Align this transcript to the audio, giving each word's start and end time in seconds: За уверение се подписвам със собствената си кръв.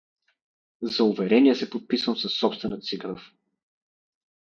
За 0.81 1.03
уверение 1.03 1.55
се 1.55 1.69
подписвам 1.69 2.17
със 2.17 2.33
собствената 2.33 2.81
си 2.81 2.99
кръв. 2.99 3.21